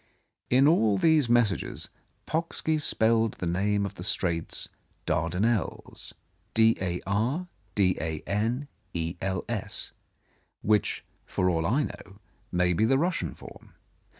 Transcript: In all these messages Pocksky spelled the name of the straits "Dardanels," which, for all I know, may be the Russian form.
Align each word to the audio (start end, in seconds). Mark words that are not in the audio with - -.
In 0.49 0.67
all 0.67 0.97
these 0.97 1.29
messages 1.29 1.91
Pocksky 2.25 2.79
spelled 2.79 3.33
the 3.35 3.45
name 3.45 3.85
of 3.85 3.93
the 3.93 4.03
straits 4.03 4.67
"Dardanels," 5.05 6.11
which, 10.63 11.05
for 11.27 11.49
all 11.51 11.65
I 11.67 11.83
know, 11.83 12.15
may 12.51 12.73
be 12.73 12.85
the 12.85 12.97
Russian 12.97 13.35
form. 13.35 13.75